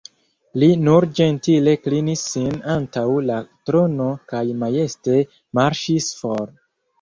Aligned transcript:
Li 0.61 0.67
nur 0.85 1.05
ĝentile 1.17 1.75
klinis 1.83 2.23
sin 2.29 2.55
antaŭ 2.77 3.03
la 3.27 3.37
trono 3.71 4.09
kaj 4.33 4.43
majeste 4.63 5.21
marŝis 5.61 6.11
for. 6.23 6.49